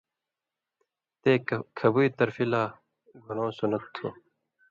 [1.21, 1.31] تے
[1.77, 2.63] کھبُوئ طرفی لا
[3.23, 4.07] گھُرؤں سُنّت تھُو۔